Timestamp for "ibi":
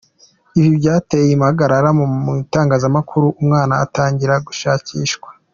0.57-0.69